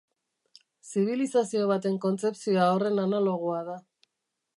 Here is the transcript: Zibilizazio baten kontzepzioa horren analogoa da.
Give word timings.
Zibilizazio 0.91 1.67
baten 1.71 1.99
kontzepzioa 2.05 2.65
horren 2.77 3.03
analogoa 3.05 3.61
da. 3.69 3.77